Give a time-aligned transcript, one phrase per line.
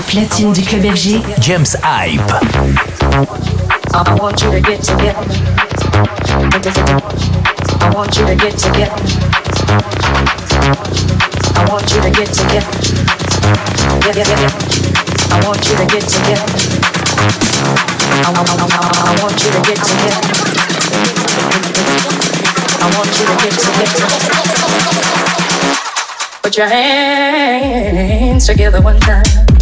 [0.00, 2.20] Platine du club FG, James Hype.
[3.92, 5.20] I want you to get together.
[7.80, 8.96] I want you to get together.
[11.54, 12.66] I want you to get together.
[14.04, 14.50] Yeah, yeah, yeah.
[15.30, 16.46] I want you to get together.
[18.10, 18.66] I, I, I,
[19.02, 20.22] I want you to get together.
[22.80, 24.08] I want you to get together.
[26.42, 29.53] Put your hands together one time.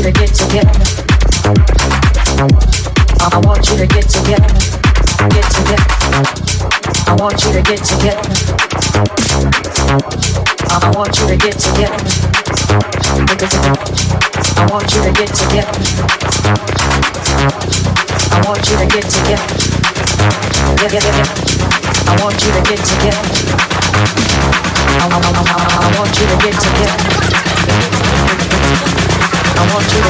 [0.00, 0.70] You to get together.
[3.20, 4.48] I want you to get together.
[5.28, 5.84] Get together.
[7.06, 8.22] I want you to get together.
[10.70, 12.00] I want you to get together.
[14.56, 15.84] I want you to get together.
[18.32, 19.44] I want you to get together.
[22.06, 23.26] I want you to get together.
[24.96, 27.19] I want you to get together.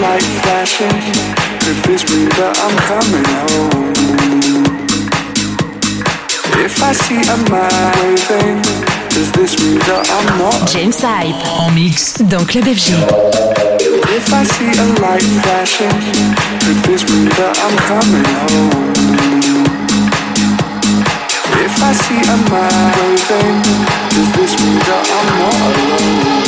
[0.00, 0.98] Light flashing,
[1.60, 3.88] could this mean that I'm coming home?
[6.64, 8.62] If I see a man waving,
[9.10, 10.68] does this mean that I'm not?
[10.68, 12.94] James Hype en mix dans Club FG.
[14.14, 15.98] If I see a light flashing,
[16.62, 18.70] could this mean that I'm coming home?
[21.58, 23.62] If I see a man waving,
[24.14, 26.47] does this mean that I'm not alone?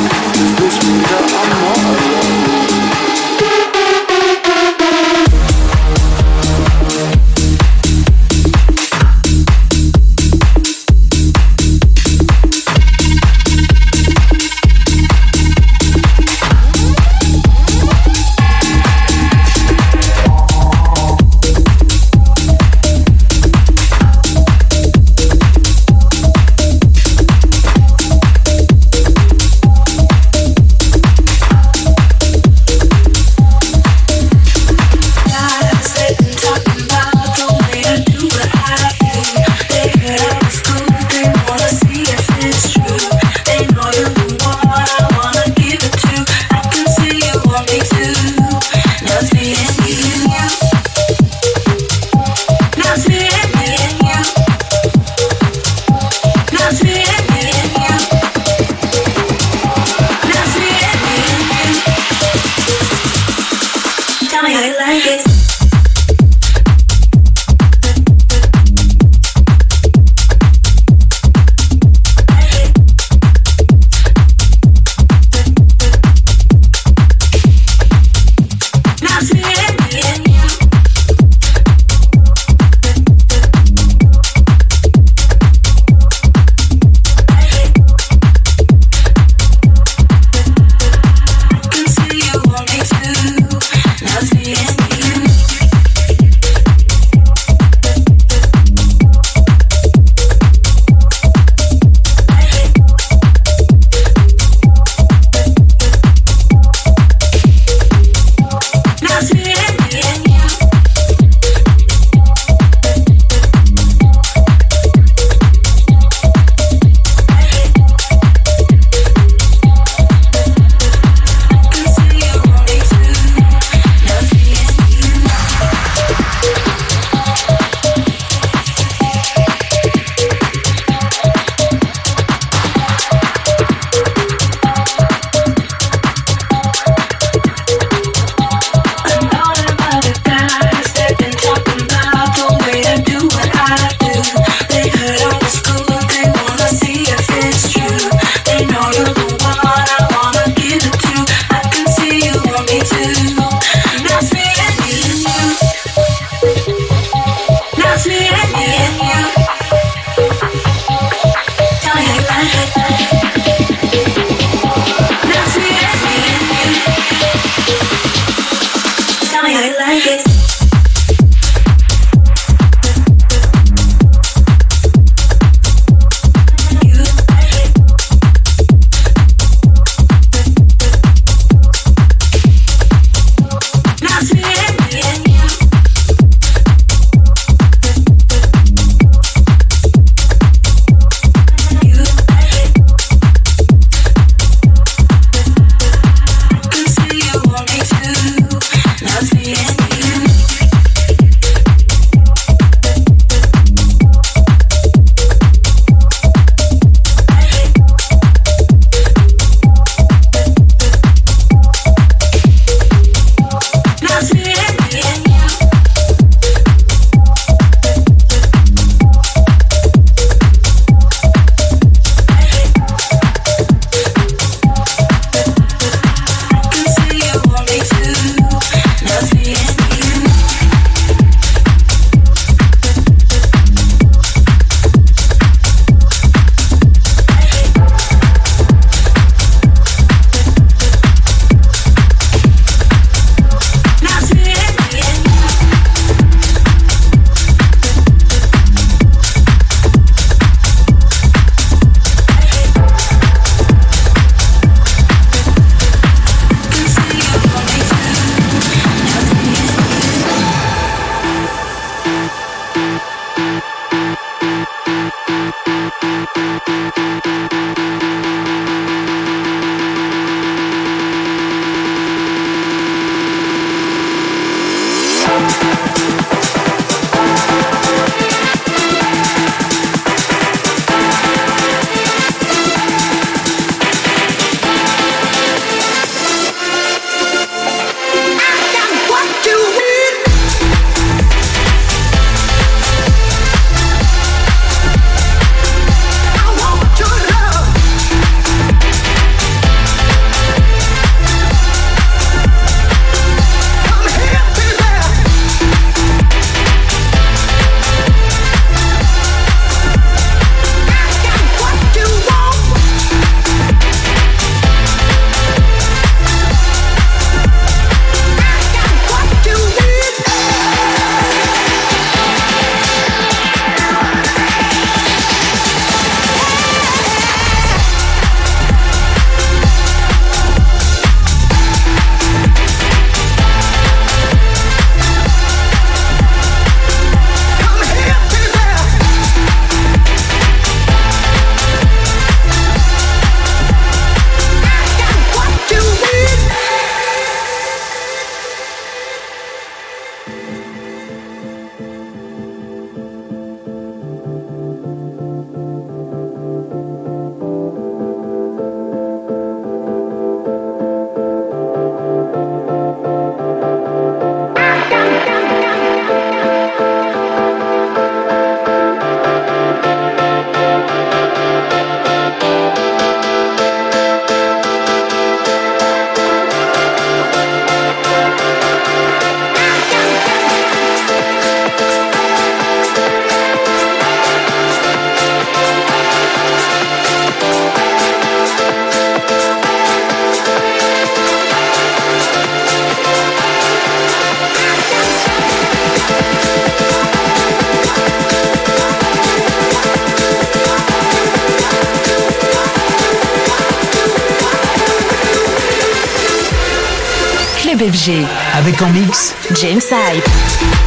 [408.55, 410.80] Avec en mix James Hype.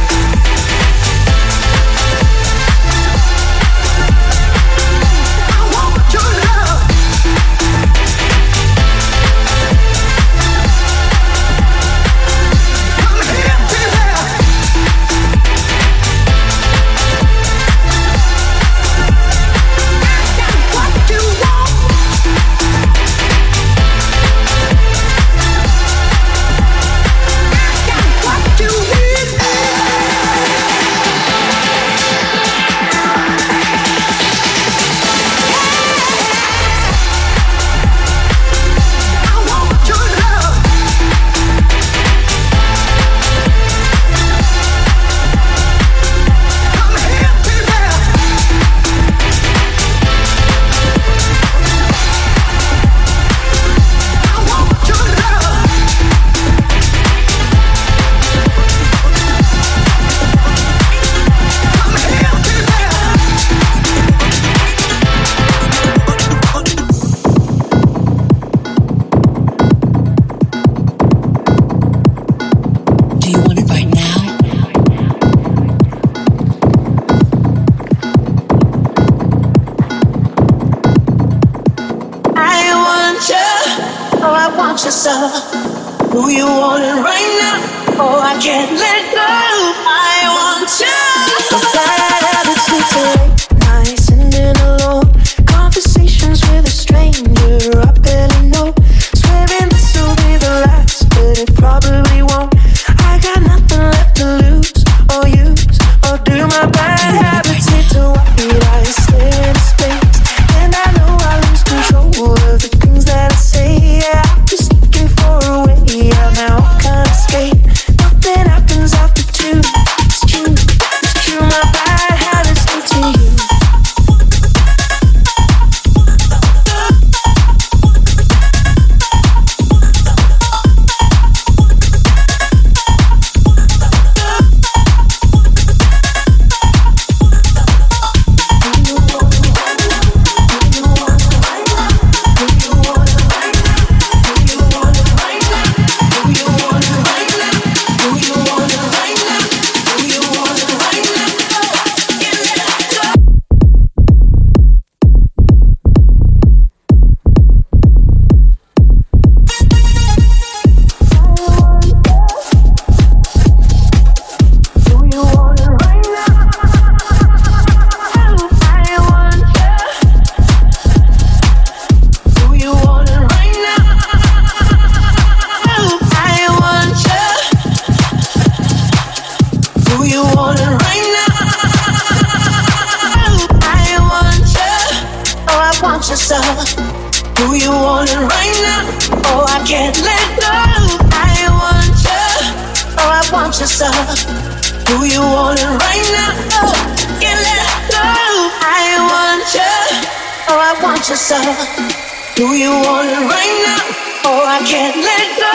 [202.35, 204.27] Do you want it right now?
[204.27, 205.53] Oh, I can't let go.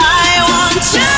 [0.00, 1.13] I want you.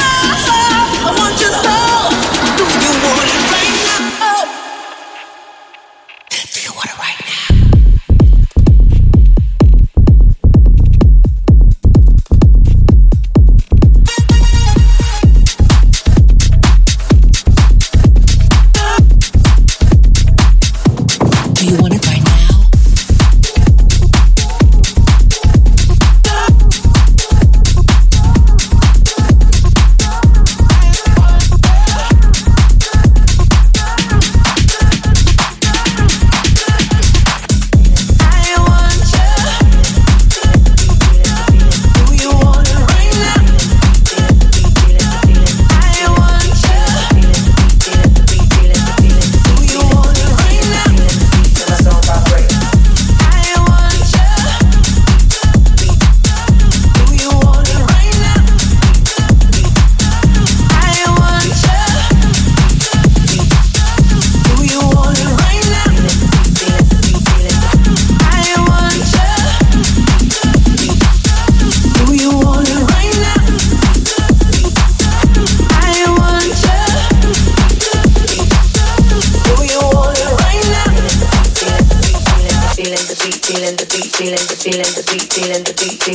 [86.07, 86.13] I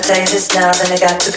[0.00, 0.20] tell
[1.18, 1.32] to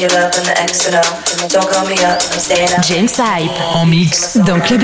[0.00, 2.82] your love and the and Don't call me up, I'm staying up.
[2.82, 4.82] James Hype en mix dans Club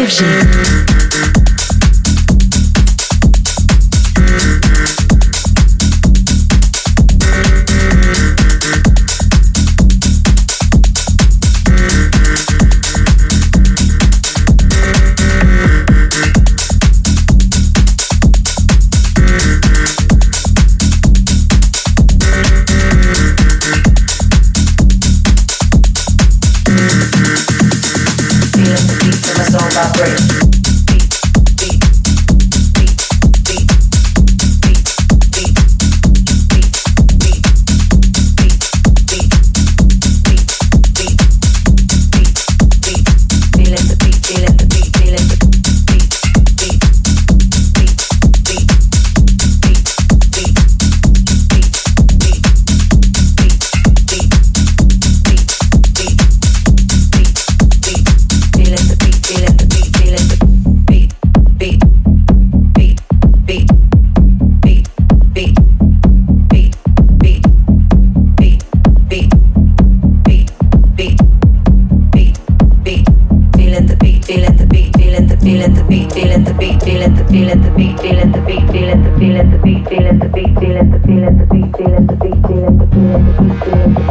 [75.64, 79.02] feeling the beat, feeling the beat, feeling the feeling the beat, feeling the beat, feeling
[79.02, 82.44] the feeling the beat, feeling the beat, feeling the feeling the beat, feeling the beat,
[82.44, 83.94] feeling the feeling the beat, beat, feeling the beat, feeling the beat, feeling the beat,
[83.94, 84.10] feeling the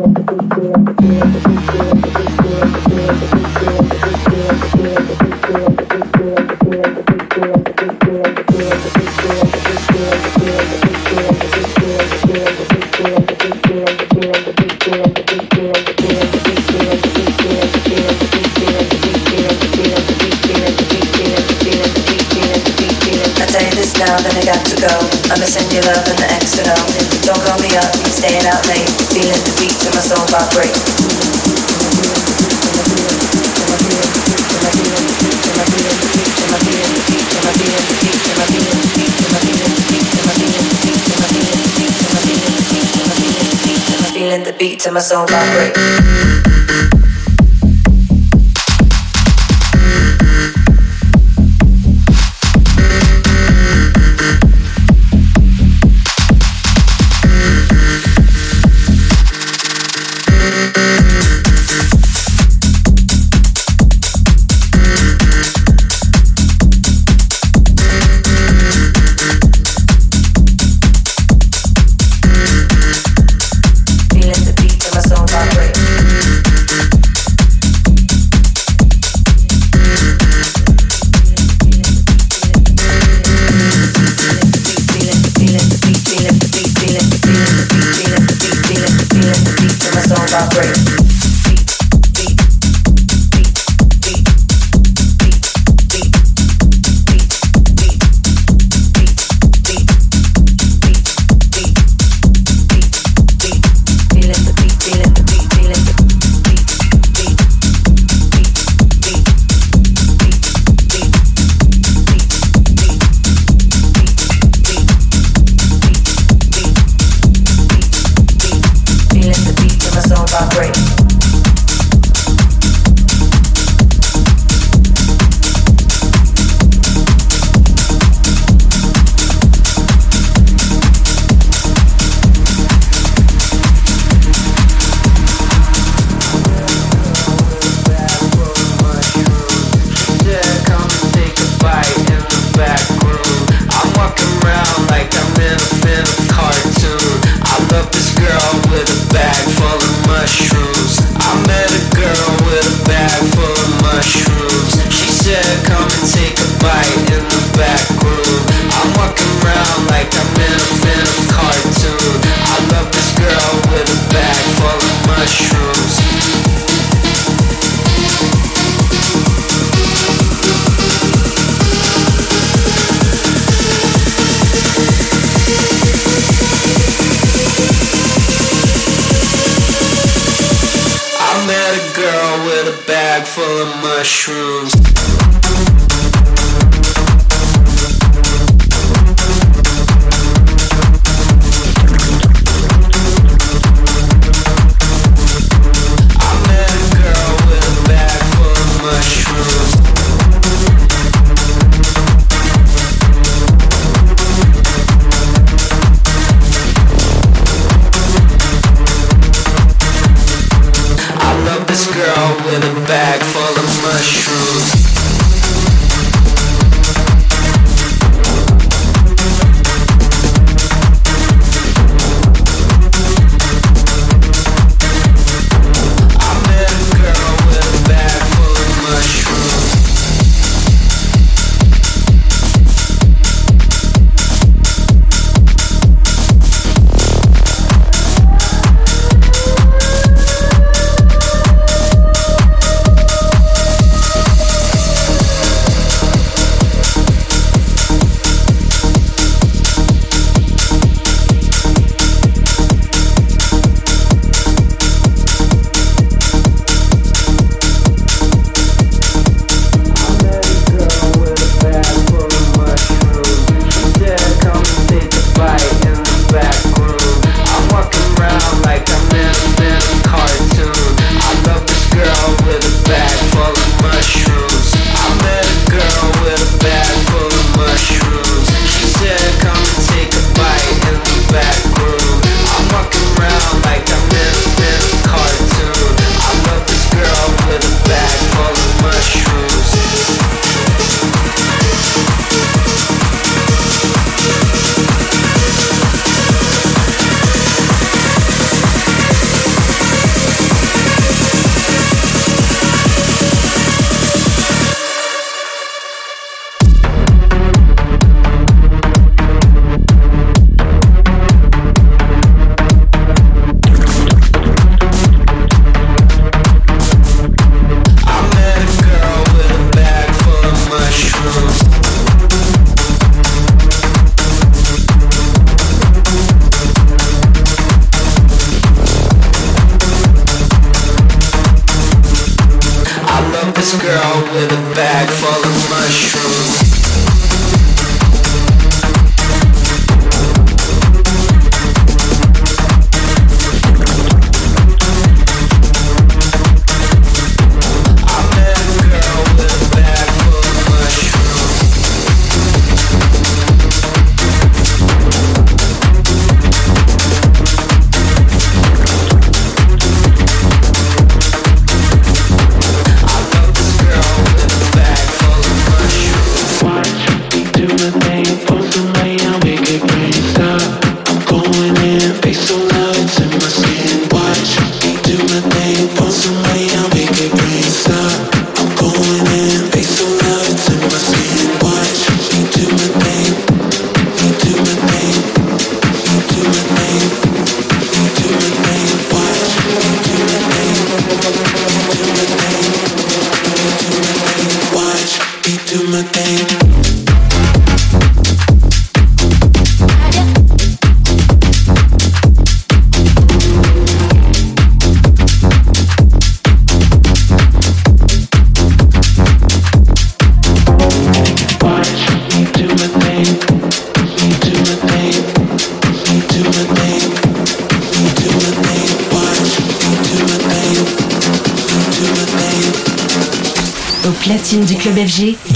[44.91, 46.10] my soul vibrate.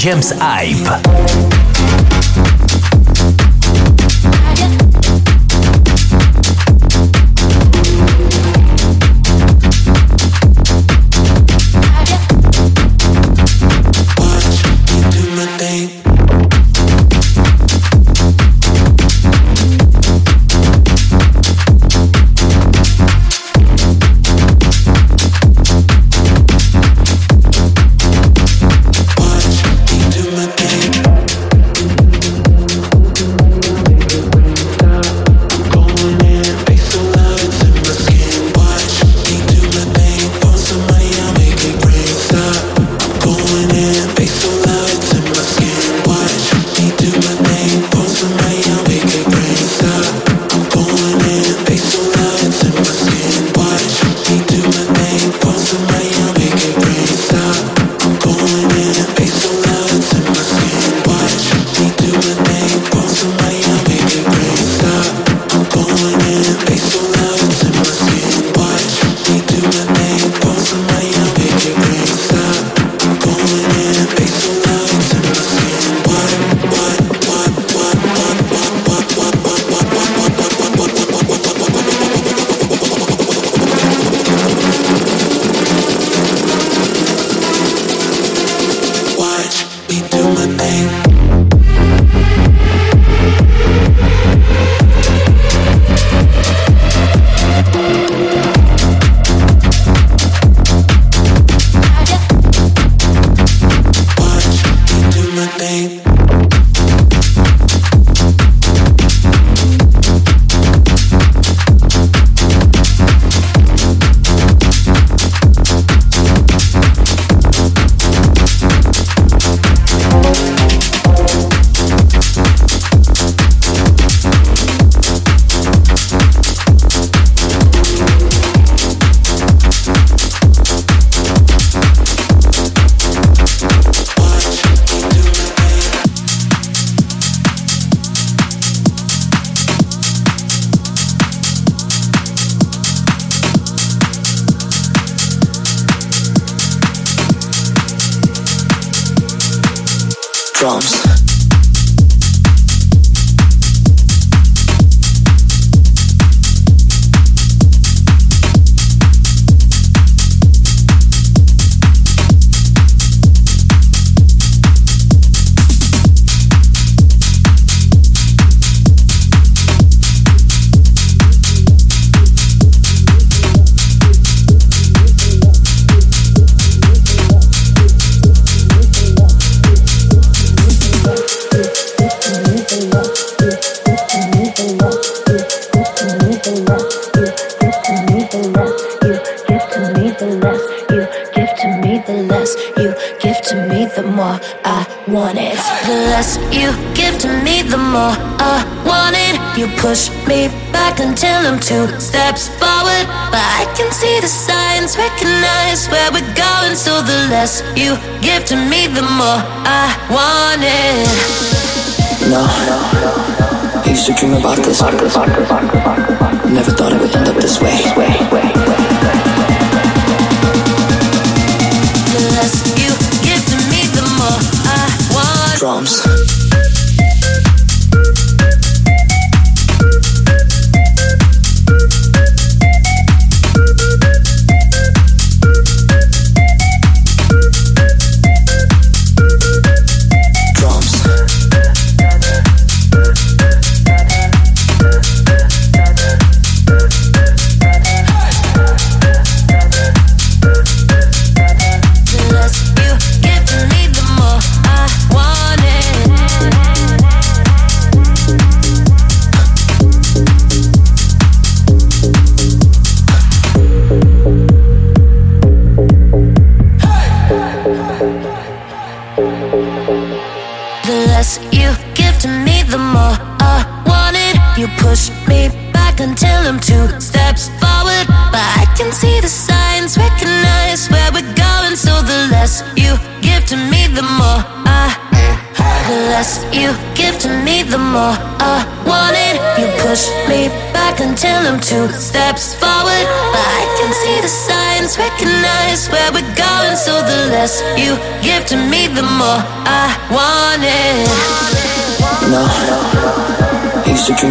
[0.05, 1.04] James Hype.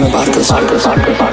[0.07, 1.24] About this.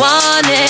[0.00, 0.69] want it.